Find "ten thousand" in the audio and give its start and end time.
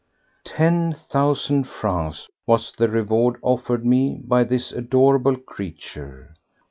0.47-1.65